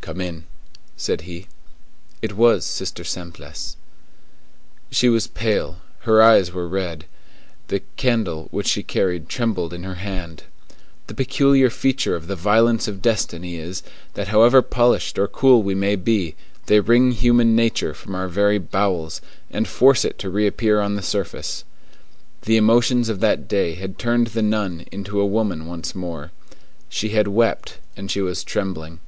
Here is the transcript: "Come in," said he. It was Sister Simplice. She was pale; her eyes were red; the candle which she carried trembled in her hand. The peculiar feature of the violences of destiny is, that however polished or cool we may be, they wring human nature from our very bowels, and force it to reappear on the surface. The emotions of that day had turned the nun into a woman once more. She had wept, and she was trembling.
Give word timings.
"Come 0.00 0.20
in," 0.20 0.42
said 0.96 1.20
he. 1.20 1.46
It 2.20 2.32
was 2.32 2.64
Sister 2.66 3.04
Simplice. 3.04 3.76
She 4.90 5.08
was 5.08 5.28
pale; 5.28 5.76
her 6.00 6.20
eyes 6.20 6.50
were 6.52 6.66
red; 6.66 7.04
the 7.68 7.82
candle 7.96 8.48
which 8.50 8.66
she 8.66 8.82
carried 8.82 9.28
trembled 9.28 9.72
in 9.72 9.84
her 9.84 9.94
hand. 9.94 10.42
The 11.06 11.14
peculiar 11.14 11.70
feature 11.70 12.16
of 12.16 12.26
the 12.26 12.34
violences 12.34 12.88
of 12.88 13.00
destiny 13.00 13.54
is, 13.54 13.84
that 14.14 14.26
however 14.26 14.62
polished 14.62 15.16
or 15.16 15.28
cool 15.28 15.62
we 15.62 15.76
may 15.76 15.94
be, 15.94 16.34
they 16.66 16.80
wring 16.80 17.12
human 17.12 17.54
nature 17.54 17.94
from 17.94 18.16
our 18.16 18.26
very 18.26 18.58
bowels, 18.58 19.20
and 19.48 19.68
force 19.68 20.04
it 20.04 20.18
to 20.18 20.28
reappear 20.28 20.80
on 20.80 20.96
the 20.96 21.02
surface. 21.02 21.62
The 22.42 22.56
emotions 22.56 23.08
of 23.08 23.20
that 23.20 23.46
day 23.46 23.76
had 23.76 23.96
turned 23.96 24.26
the 24.26 24.42
nun 24.42 24.86
into 24.90 25.20
a 25.20 25.24
woman 25.24 25.66
once 25.66 25.94
more. 25.94 26.32
She 26.88 27.10
had 27.10 27.28
wept, 27.28 27.78
and 27.96 28.10
she 28.10 28.20
was 28.20 28.42
trembling. 28.42 28.98